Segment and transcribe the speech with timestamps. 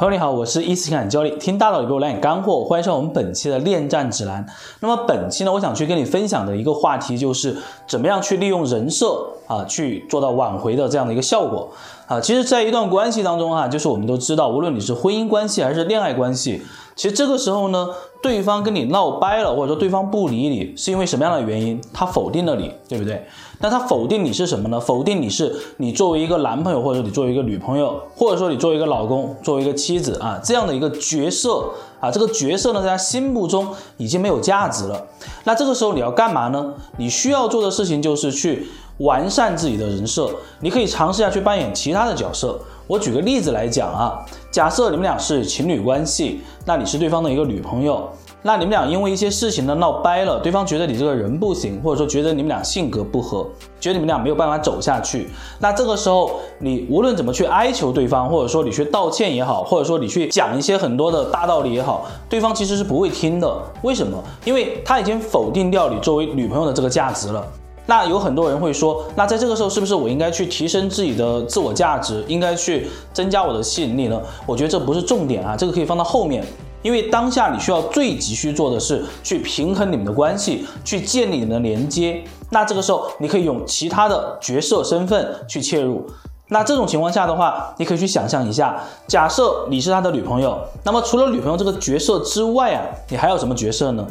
[0.00, 4.42] 朋友你好，我是易思情感教练，听大佬也给我来点干货，欢迎上我们本期的恋战指南。
[4.80, 7.54] 那么本期呢，我想去跟你分享的一个话题就是
[7.86, 11.68] 怎么样去利用人设啊，去做到挽回的这样的一个效果
[12.10, 12.20] 啊。
[12.20, 16.60] 其实，在一段关系当中哈，就是我们都知道，无论你是婚姻关系还是恋爱关系。
[16.96, 17.88] 其实这个时候呢，
[18.20, 21.80] 对方跟你闹掰了，或者说对方不理你，是因为什么样的原因？
[21.94, 23.24] 他否定了你，对不对？
[23.60, 24.80] 那他否定你是什么呢？
[24.80, 33.68] 否定你是你作为一个男朋友，或者你作为一个女朋友，或者说你作为一个老公，作为一个妻子啊，这样的一个角色啊，这个角色呢，在他心目中
[33.98, 35.06] 已经没有价值了。
[35.44, 36.74] 那这个时候你要干嘛呢？
[36.96, 38.66] 你需要做的事情就是去
[38.98, 40.30] 完善自己的人设。
[40.60, 42.58] 你可以尝试一下去扮演其他的角色。
[42.86, 44.18] 我举个例子来讲啊，
[44.50, 48.10] 假设你们俩是情侣关系，那你是对方的一个女朋友，
[48.42, 53.46] 那你们俩因为一些事情呢闹掰了，对方觉得你这个人不行，或者说觉得你们俩性格不合，
[53.78, 63.54] 觉得你们俩没有办法走下去，那这个时候你无论怎么去哀求对方，或者说你去道歉也好，或者说你去讲一些很多的大道理也好，对方其实是不会听的。
[63.82, 64.16] 为什么？
[64.46, 67.46] 因为他已经否定掉你作为女朋友的这个价值了。
[67.84, 74.18] 那有很多人会说，那在这个时候是不是我应该去提升自己的自我价值，应该去增加我的吸引力呢？
[74.46, 76.44] 我觉得这不是重点啊，这个可以放到后面，
[76.82, 82.22] 因为当下你需要最急需做的是去平衡你们的关系，去建立你们的连接。
[82.50, 86.06] 那这个时候你可以用其他的角色身份去切入。
[86.48, 94.04] 那这种情况下的话，你可以去想象一下，假设你是他的女朋友，那么除了女朋友这个角色之外啊，你还有什么角色呢？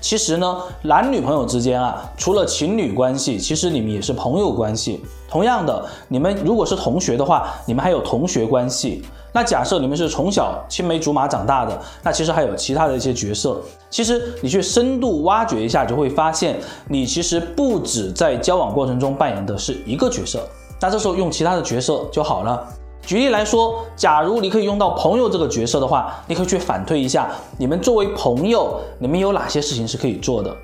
[0.00, 5.00] 其实呢，男女朋友之间啊，除了情侣关系，其实你们也是朋友关系。
[5.28, 9.04] 同样的，你们如果是同学的话，你们还有同学关系。
[9.32, 13.60] 那假设你们是从小青梅竹马长大的，那其实还有其他的一些角色。
[13.90, 20.40] 其实你去深度挖掘一下，就会发现你其实不止在交往过程中扮演的是一个角色。
[20.80, 22.66] 那这时候用其他的角色就好了。
[23.02, 30.54] 举例来说，假如你可以用到朋友这个角色的话，你可以去反推一下，你们作为朋友，你们有哪些事情是可以做的？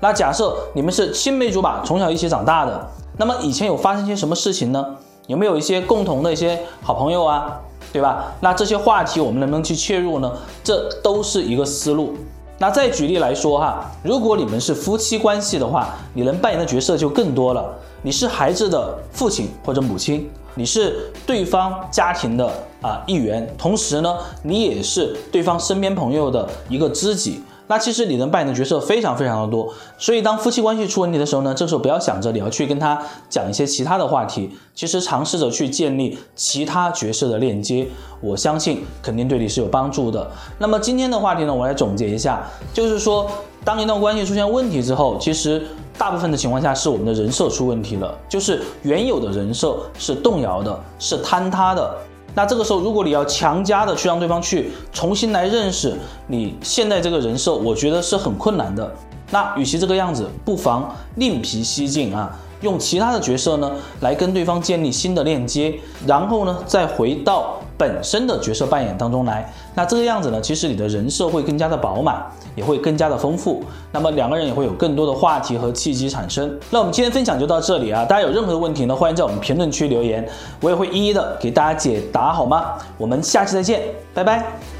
[0.00, 4.84] 那假设你们是青梅竹马，从小一起长大的，那么以前有发生些什么事情呢？
[5.26, 7.60] 有没有一些共同的一些好朋友啊？
[7.92, 8.32] 对吧？
[8.40, 10.32] 那这些话题我们能不能去切入呢？
[10.62, 12.14] 这都是一个思路。
[12.58, 17.74] 那再举例来说哈，如果你们是夫妻关系的话，你能扮演的角色就更多了。
[18.02, 20.30] 你是孩子的父亲或者母亲。
[20.58, 27.42] 你是对方家庭的啊一员，同时呢，你也是对方身边朋友的一个知己。
[27.68, 29.72] 那其实你能扮演的角色非常非常的多。
[29.98, 37.86] 所以当夫妻关系出问题的时候呢，这时候不要想着你要去跟他讲一些其他的话题，其实尝试着去建立其他角色的链接，
[38.20, 40.30] 我相信肯定对你是有帮助的。
[40.58, 43.30] 那么今天的话题呢，我来总结一下，就是说，
[43.64, 45.62] 当一段关系出现问题之后，其实。
[45.98, 51.96] 大部分的情况下是我们的人设出问题了，就是原有的人设是动摇的，是坍塌的。
[52.36, 58.94] 那这个时候，如果你要强加的去让对方去重新来认识你现在这个人设，我觉得是很困难的。
[59.30, 65.74] 那与其这个样子，不妨另辟蹊径啊，用其他的角色呢来跟对方建立新的链接，
[66.06, 67.55] 然后呢再回到。
[67.78, 73.62] 本身的角色扮演当中来，那这个样子呢，其实你的人设会更加的饱满，也会更加的丰富。
[73.92, 76.58] 那么两个人也会有更多的话题和契机产生。
[76.70, 80.26] 那我们今天分享就到这里啊，大家有任何的问题呢，欢迎在我们评论区留言，
[80.60, 82.72] 我也会一一的给大家解答，好吗？
[82.96, 83.82] 我们下期再见，
[84.14, 84.75] 拜拜。